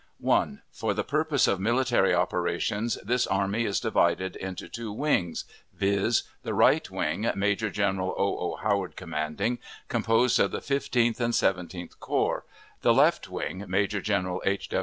[0.71, 6.55] For the purpose of military operations, this army is divided into two wings viz.: The
[6.55, 8.35] right wing, Major General O.
[8.35, 8.55] O.
[8.55, 9.59] Howard commanding,
[9.89, 12.45] composed of the Fifteenth and Seventeenth Corps;
[12.81, 14.71] the left wing, Major General H.